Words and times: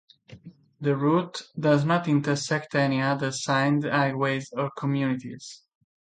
The 0.79 0.97
route 0.97 1.43
does 1.59 1.85
not 1.85 2.07
intersect 2.07 2.73
any 2.73 3.03
other 3.03 3.31
signed 3.31 3.83
highways 3.83 4.51
or 4.51 4.71
communities. 4.75 5.61